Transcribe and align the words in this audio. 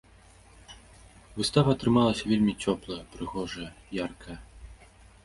Выстава 1.35 1.75
атрымалася 1.77 2.23
вельмі 2.31 2.53
цёплая, 2.69 2.97
прыгожая 3.13 3.69
яркая. 4.05 4.39